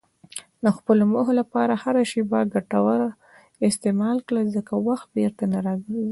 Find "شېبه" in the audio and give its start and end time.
2.11-2.39